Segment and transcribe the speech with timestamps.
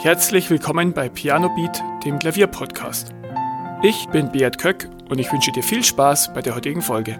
[0.00, 3.12] Herzlich willkommen bei Piano Beat, dem Klavierpodcast.
[3.82, 7.18] Ich bin Beat Köck und ich wünsche dir viel Spaß bei der heutigen Folge.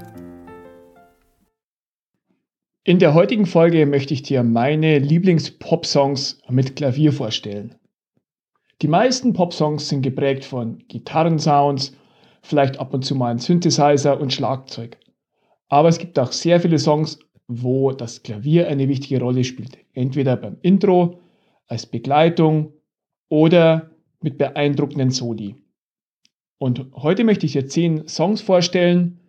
[2.84, 7.75] In der heutigen Folge möchte ich dir meine Lieblings-Pop-Songs mit Klavier vorstellen.
[8.80, 11.96] Die meisten Pop-Songs sind geprägt von Gitarrensounds,
[12.42, 14.98] vielleicht ab und zu mal ein Synthesizer und Schlagzeug.
[15.68, 19.79] Aber es gibt auch sehr viele Songs, wo das Klavier eine wichtige Rolle spielt.
[19.95, 21.18] Entweder beim Intro,
[21.68, 22.72] als Begleitung
[23.29, 23.90] oder
[24.21, 25.54] mit beeindruckenden Soli.
[26.59, 29.21] Und heute möchte ich dir zehn Songs vorstellen,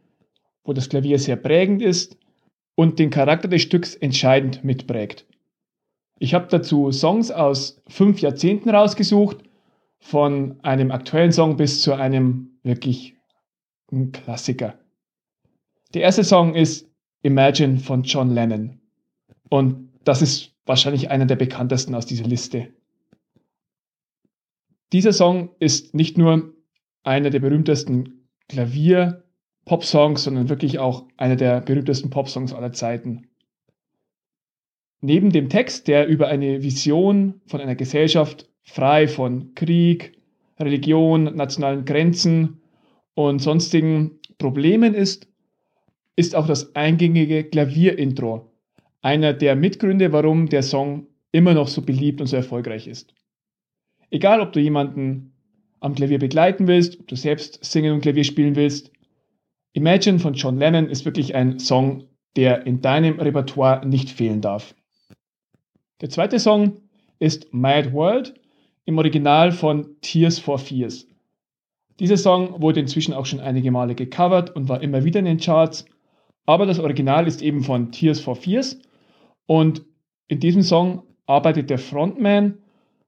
[0.63, 2.17] wo das Klavier sehr prägend ist
[2.75, 5.27] und den Charakter des Stücks entscheidend mitprägt.
[6.17, 9.43] Ich habe dazu Songs aus fünf Jahrzehnten rausgesucht,
[9.99, 13.15] von einem aktuellen Song bis zu einem wirklich
[14.13, 14.79] Klassiker.
[15.93, 16.87] Der erste Song ist
[17.21, 18.79] Imagine von John Lennon.
[19.49, 22.67] Und das ist wahrscheinlich einer der bekanntesten aus dieser Liste.
[24.93, 26.53] Dieser Song ist nicht nur
[27.03, 33.27] einer der berühmtesten Klavier-Pop-Songs, sondern wirklich auch einer der berühmtesten Pop-Songs aller Zeiten.
[35.01, 40.19] Neben dem Text, der über eine Vision von einer Gesellschaft frei von Krieg,
[40.59, 42.61] Religion, nationalen Grenzen
[43.15, 45.27] und sonstigen Problemen ist,
[46.15, 48.48] ist auch das eingängige Klavierintro
[49.01, 53.13] einer der Mitgründe, warum der Song immer noch so beliebt und so erfolgreich ist.
[54.09, 55.33] Egal, ob du jemanden
[55.79, 58.91] am Klavier begleiten willst, ob du selbst singen und Klavier spielen willst,
[59.73, 64.73] Imagine von John Lennon ist wirklich ein Song, der in deinem Repertoire nicht fehlen darf.
[66.01, 66.81] Der zweite Song
[67.19, 68.33] ist Mad World
[68.85, 71.07] im Original von Tears for Fears.
[71.99, 75.39] Dieser Song wurde inzwischen auch schon einige Male gecovert und war immer wieder in den
[75.39, 75.85] Charts,
[76.45, 78.79] aber das Original ist eben von Tears for Fears
[79.49, 79.83] und
[80.27, 82.59] in diesem Song arbeitet der Frontman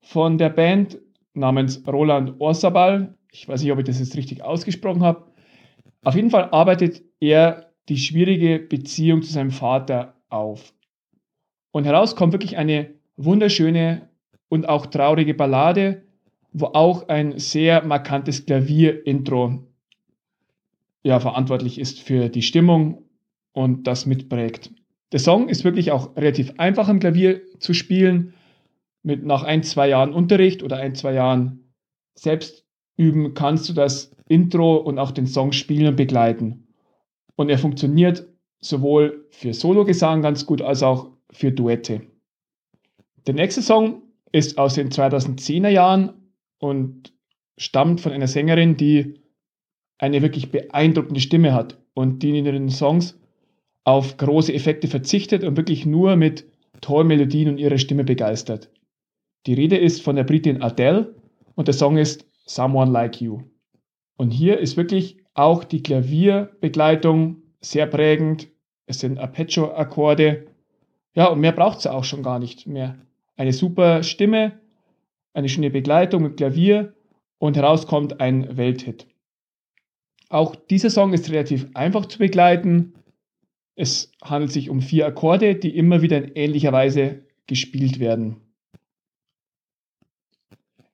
[0.02, 0.98] von der Band
[1.36, 3.14] namens Roland Orsabal.
[3.32, 5.28] Ich weiß nicht, ob ich das jetzt richtig ausgesprochen habe.
[6.04, 10.74] Auf jeden Fall arbeitet er die schwierige Beziehung zu seinem Vater auf.
[11.70, 14.10] Und heraus kommt wirklich eine wunderschöne
[14.50, 16.06] und auch traurige Ballade,
[16.54, 19.60] wo auch ein sehr markantes Klavier-Intro
[21.04, 23.04] ja, verantwortlich ist für die Stimmung
[23.54, 24.72] und das mitprägt.
[25.12, 28.34] Der Song ist wirklich auch relativ einfach am Klavier zu spielen.
[29.04, 31.74] Mit nach ein, zwei Jahren Unterricht oder ein, zwei Jahren
[32.14, 32.66] selbst
[32.98, 36.68] üben kannst du das Intro und auch den Song spielen und begleiten.
[37.36, 38.28] Und er funktioniert
[38.60, 42.02] sowohl für Sologesang ganz gut als auch für Duette.
[43.26, 46.14] Der nächste Song ist aus den 2010er Jahren
[46.60, 47.14] und
[47.58, 49.22] stammt von einer Sängerin, die
[49.98, 53.20] eine wirklich beeindruckende Stimme hat und die in ihren Songs
[53.84, 56.46] auf große Effekte verzichtet und wirklich nur mit
[56.82, 58.70] tollen Melodien und ihrer Stimme begeistert.
[59.46, 61.16] Die Rede ist von der Britin Adele
[61.56, 63.42] und der Song ist Someone Like You.
[64.18, 68.50] Und hier ist wirklich auch die Klavierbegleitung sehr prägend.
[68.86, 70.48] Es sind Arpeggio-Akkorde.
[71.14, 73.00] Ja, und mehr braucht es auch schon gar nicht mehr.
[73.36, 74.60] Eine super Stimme,
[75.34, 76.94] eine schöne Begleitung mit Klavier
[77.40, 79.08] und herauskommt ein Welthit.
[80.30, 82.94] Auch dieser Song ist relativ einfach zu begleiten.
[83.76, 88.38] Es handelt sich um vier Akkorde, die immer wieder in ähnlicher Weise gespielt werden.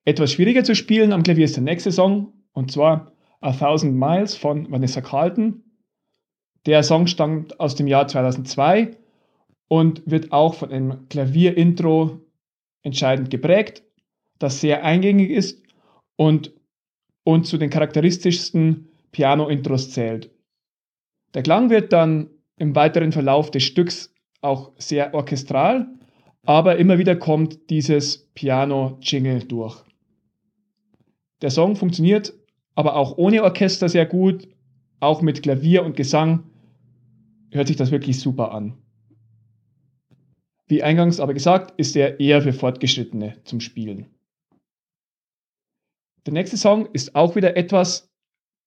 [0.05, 3.11] Etwas schwieriger zu spielen am Klavier ist der nächste Song, und zwar
[3.41, 5.63] A Thousand Miles von Vanessa Carlton.
[6.65, 8.95] Der Song stammt aus dem Jahr 2002
[9.67, 12.21] und wird auch von einem Klavierintro
[12.83, 13.83] entscheidend geprägt,
[14.39, 15.61] das sehr eingängig ist
[16.15, 16.53] und,
[17.23, 20.31] und zu den charakteristischsten Piano-Intros zählt.
[21.33, 25.88] Der Klang wird dann im weiteren Verlauf des Stücks auch sehr orchestral,
[26.44, 29.84] aber immer wieder kommt dieses Piano-Jingle durch.
[31.41, 32.34] Der Song funktioniert
[32.78, 34.47] aber auch ohne Orchester sehr gut,
[35.00, 36.44] auch mit Klavier und Gesang
[37.51, 38.77] hört sich das wirklich super an.
[40.68, 44.06] Wie eingangs aber gesagt, ist er eher für Fortgeschrittene zum Spielen.
[46.27, 48.12] Der nächste Song ist auch wieder etwas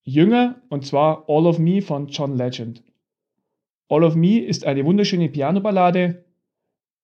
[0.02, 2.82] jünger und zwar All of Me von John Legend.
[3.90, 6.24] All of Me ist eine wunderschöne Pianoballade,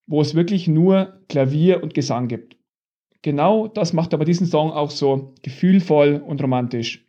[0.06, 2.56] wo es wirklich nur Klavier und Gesang gibt.
[3.23, 7.05] Genau das macht aber diesen Song auch so gefühlvoll und romantisch.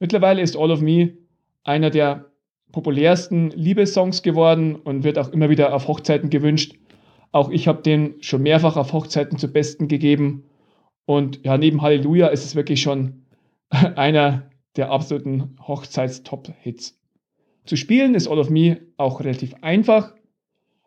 [0.00, 1.18] Mittlerweile ist All of Me
[1.64, 2.32] einer der
[2.72, 6.74] populärsten Liebessongs geworden und wird auch immer wieder auf Hochzeiten gewünscht.
[7.30, 10.44] Auch ich habe den schon mehrfach auf Hochzeiten zu Besten gegeben.
[11.04, 13.26] Und ja, neben Halleluja ist es wirklich schon
[13.70, 16.97] einer der absoluten Hochzeits-Top-Hits.
[17.68, 20.14] Zu spielen ist All of Me auch relativ einfach.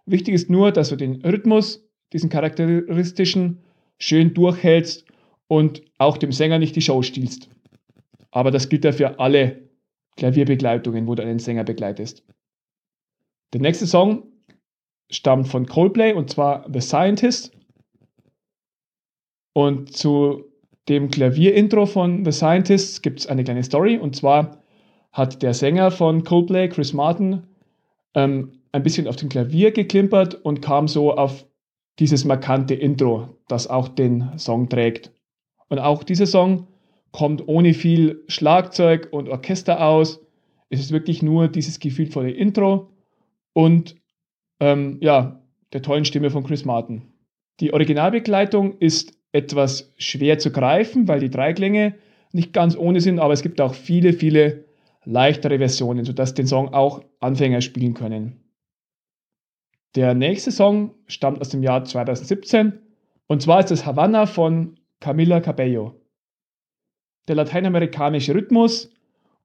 [0.08, 3.62] Wichtig ist nur, dass du den Rhythmus, diesen charakteristischen,
[4.00, 5.06] schön durchhältst
[5.48, 7.52] und auch dem Sänger nicht die Show stiehlst.
[8.32, 9.70] Aber das gilt ja für alle
[10.18, 12.24] Klavierbegleitungen, wo du einen Sänger begleitest.
[13.54, 14.24] Der nächste Song
[15.12, 17.52] stammt von Coldplay und zwar The Scientist.
[19.54, 20.46] Und zu
[20.90, 24.00] dem Klavierintro von The Scientist gibt es eine kleine Story.
[24.00, 24.61] Und zwar
[25.12, 27.44] hat der Sänger von Coldplay, Chris Martin,
[28.14, 31.46] ähm, ein bisschen auf dem Klavier geklimpert und kam so auf
[32.00, 35.12] dieses markante Intro, das auch den Song trägt.
[35.68, 36.68] Und auch dieser Song
[37.12, 40.22] kommt ohne viel Schlagzeug und Orchester aus.
[40.70, 42.90] Es ist wirklich nur dieses gefühlvolle Intro
[43.54, 43.96] und
[44.60, 45.42] ähm, ja,
[45.74, 47.04] der tollen Stimme von Chris Martin.
[47.60, 51.96] Die Originalbegleitung ist etwas schwer zu greifen, weil die Dreiklänge
[52.32, 54.66] nicht ganz ohne sind, aber es gibt auch viele, viele
[55.06, 58.42] leichtere Versionen, sodass den Song auch Anfänger spielen können.
[59.96, 62.80] Der nächste Song stammt aus dem Jahr 2017
[63.28, 65.96] und zwar ist es Havanna von Camila Cabello.
[67.28, 68.92] Der lateinamerikanische Rhythmus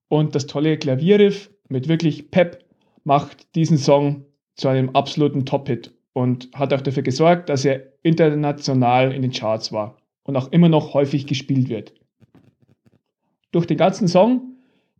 [0.09, 2.65] und das tolle Klavierriff mit wirklich Pep
[3.05, 4.25] macht diesen Song
[4.55, 9.73] zu einem absoluten Top-Hit und hat auch dafür gesorgt, dass er international in den Charts
[9.73, 11.93] war und auch immer noch häufig gespielt wird.
[13.53, 14.56] Durch den ganzen Song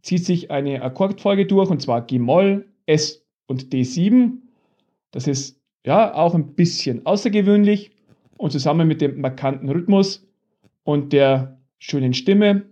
[0.07, 4.35] zieht sich eine Akkordfolge durch und zwar G-Moll, S und D7.
[5.11, 7.91] Das ist ja auch ein bisschen außergewöhnlich
[8.37, 10.25] und zusammen mit dem markanten Rhythmus
[10.85, 12.67] und der schönen Stimme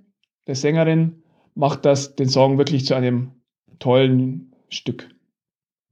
[0.46, 1.24] der Sängerin
[1.56, 3.32] macht das den Song wirklich zu einem
[3.80, 5.08] tollen Stück.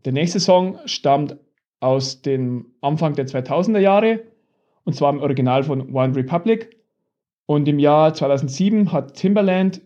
[0.05, 1.37] Der nächste Song stammt
[1.81, 4.23] aus dem Anfang der 2000er Jahre
[4.85, 6.77] und zwar im Original von One Republic.
[7.47, 9.81] Und im Jahr 2007 hat Timberland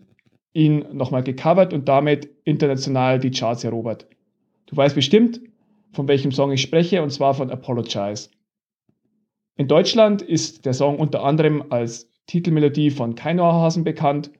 [0.53, 4.07] ihn nochmal gecovert und damit international die Charts erobert.
[4.67, 5.41] Du weißt bestimmt,
[5.93, 8.29] von welchem Song ich spreche, und zwar von Apologize.
[9.55, 14.31] In Deutschland ist der Song unter anderem als Titelmelodie von Keinohrhasen bekannt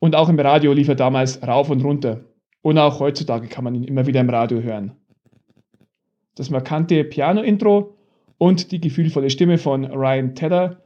[0.00, 2.24] und auch im Radio lief er damals rauf und runter.
[2.62, 4.92] Und auch heutzutage kann man ihn immer wieder im Radio hören.
[6.34, 7.96] Das markante Piano-Intro
[8.38, 10.80] und die gefühlvolle Stimme von Ryan Tedder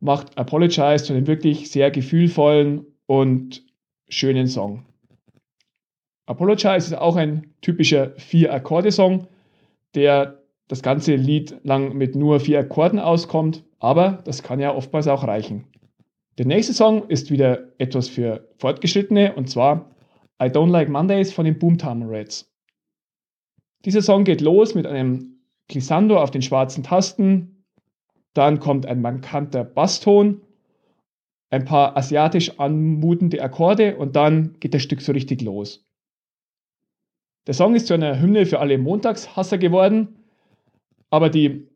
[0.00, 3.62] macht Apologize zu einem wirklich sehr gefühlvollen und
[4.08, 4.84] schönen Song.
[6.26, 9.28] Apologize ist auch ein typischer Vier-Akkorde-Song,
[9.94, 15.08] der das ganze Lied lang mit nur vier Akkorden auskommt, aber das kann ja oftmals
[15.08, 15.66] auch reichen.
[16.38, 19.90] Der nächste Song ist wieder etwas für Fortgeschrittene und zwar
[20.42, 22.50] I Don't Like Mondays von den Boomtown Reds.
[23.84, 27.64] Dieser Song geht los mit einem Glissando auf den schwarzen Tasten,
[28.32, 30.40] dann kommt ein markanter Basston,
[31.54, 35.84] ein paar asiatisch anmutende Akkorde und dann geht das Stück so richtig los.
[37.46, 40.16] Der Song ist zu einer Hymne für alle Montagshasser geworden,
[41.10, 41.68] aber die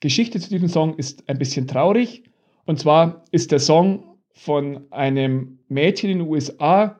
[0.00, 2.24] Geschichte zu diesem Song ist ein bisschen traurig.
[2.64, 6.98] Und zwar ist der Song von einem Mädchen in den USA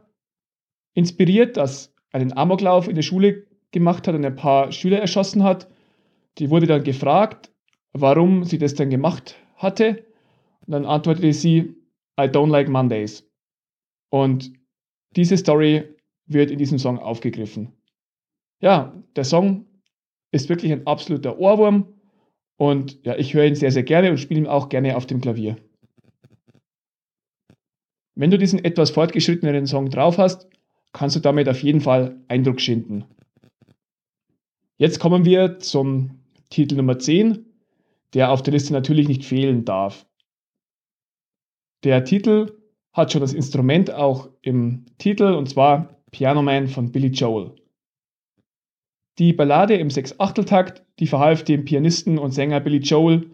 [0.94, 5.68] inspiriert, das einen Amoklauf in der Schule gemacht hat und ein paar Schüler erschossen hat.
[6.38, 7.50] Die wurde dann gefragt,
[7.92, 10.04] warum sie das denn gemacht hatte.
[10.66, 11.79] Und dann antwortete sie,
[12.18, 13.26] I don't like Mondays.
[14.10, 14.52] Und
[15.16, 15.84] diese Story
[16.26, 17.72] wird in diesem Song aufgegriffen.
[18.60, 19.66] Ja, der Song
[20.32, 21.94] ist wirklich ein absoluter Ohrwurm
[22.56, 25.20] und ja, ich höre ihn sehr, sehr gerne und spiele ihn auch gerne auf dem
[25.20, 25.56] Klavier.
[28.14, 30.48] Wenn du diesen etwas fortgeschritteneren Song drauf hast,
[30.92, 33.04] kannst du damit auf jeden Fall Eindruck schinden.
[34.76, 37.46] Jetzt kommen wir zum Titel Nummer 10,
[38.14, 40.06] der auf der Liste natürlich nicht fehlen darf.
[41.84, 42.58] Der Titel
[42.92, 47.54] hat schon das Instrument auch im Titel und zwar Piano Man von Billy Joel.
[49.18, 53.30] Die Ballade im Sechs-Achtel-Takt, die verhalf dem Pianisten und Sänger Billy Joel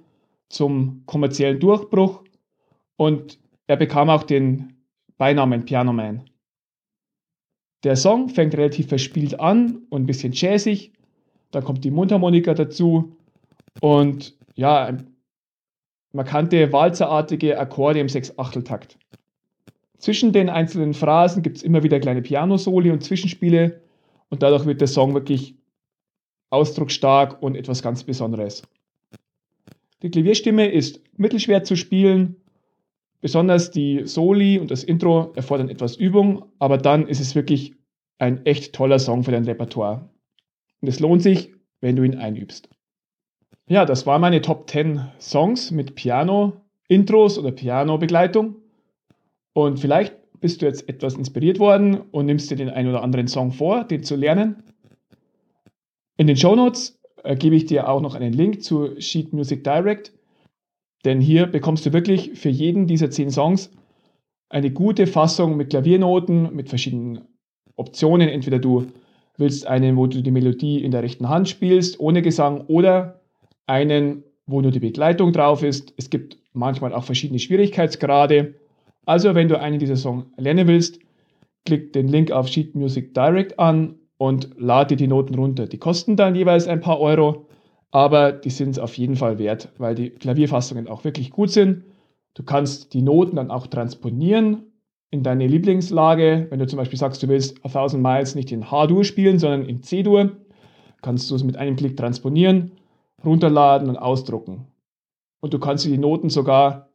[0.49, 2.23] zum kommerziellen Durchbruch
[2.97, 4.75] und er bekam auch den
[5.17, 6.29] Beinamen Piano Man.
[7.85, 10.93] Der Song fängt relativ verspielt an und ein bisschen jazzig
[11.50, 13.17] dann kommt die Mundharmonika dazu
[13.81, 14.97] und ja,
[16.16, 18.99] markante walzerartige Akkorde im Sechsachteltakt.
[19.99, 23.80] Zwischen den einzelnen Phrasen gibt es immer wieder kleine Pianosoli und Zwischenspiele
[24.28, 25.54] und dadurch wird der Song wirklich
[26.50, 28.62] ausdrucksstark und etwas ganz Besonderes.
[30.02, 32.37] Die Klavierstimme ist mittelschwer zu spielen,
[33.20, 37.75] besonders die Soli und das Intro erfordern etwas Übung, aber dann ist es wirklich
[38.18, 40.08] ein echt toller Song für dein Repertoire.
[40.80, 42.68] Und es lohnt sich, wenn du ihn einübst.
[43.68, 48.54] Ja, das waren meine Top 10 Songs mit Piano-Intros oder Piano-Begleitung.
[49.54, 53.26] Und vielleicht bist du jetzt etwas inspiriert worden und nimmst dir den einen oder anderen
[53.26, 54.62] Song vor, den zu lernen.
[56.16, 59.64] In den Show Notes äh, gebe ich dir auch noch einen Link zu Sheet Music
[59.64, 60.12] Direct.
[61.04, 63.73] Denn hier bekommst du wirklich für jeden dieser zehn Songs
[64.49, 67.26] eine gute Fassung mit Klaviernoten, mit verschiedenen
[67.75, 68.28] Optionen.
[68.28, 68.87] Entweder du
[69.38, 73.23] willst einen, wo du die Melodie in der rechten Hand spielst, ohne Gesang, oder
[73.66, 75.92] einen, wo nur die Begleitung drauf ist.
[75.96, 78.54] Es gibt manchmal auch verschiedene Schwierigkeitsgrade.
[79.04, 80.99] Also, wenn du einen dieser Songs lernen willst,
[81.64, 85.66] klick den Link auf Sheet Music Direct an und lade die Noten runter.
[85.66, 87.46] Die kosten dann jeweils ein paar Euro,
[87.90, 91.85] aber die sind es auf jeden Fall wert, weil die Klavierfassungen auch wirklich gut sind.
[92.35, 94.64] Du kannst die Noten dann auch transponieren
[95.11, 96.46] in deine Lieblingslage.
[96.50, 99.82] Wenn du zum Beispiel sagst, du willst 1000 Miles nicht in H-Dur spielen, sondern in
[99.82, 100.32] C-Dur,
[101.02, 102.73] kannst du es mit einem Klick transponieren,
[103.25, 104.66] runterladen und ausdrucken.
[105.40, 106.88] Und du kannst dir die Noten sogar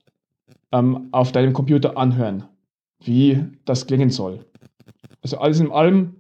[0.71, 2.45] ähm, auf deinem Computer anhören,
[3.03, 4.45] wie das klingen soll.
[5.21, 6.15] Also alles in allem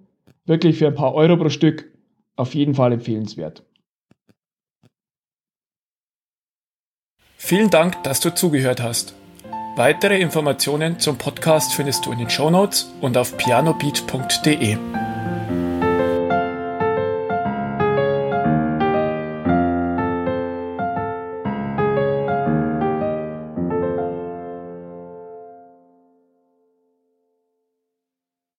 [0.45, 1.91] wirklich für ein paar Euro pro Stück
[2.35, 3.63] auf jeden Fall empfehlenswert.
[7.37, 9.15] Vielen Dank, dass du zugehört hast.
[9.75, 14.77] Weitere Informationen zum Podcast findest du in den Show Notes und auf pianobeat.de.